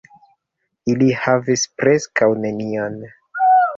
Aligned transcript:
Ili 0.93 1.09
havis 1.25 1.65
preskaŭ 1.81 2.31
nenion. 2.47 2.97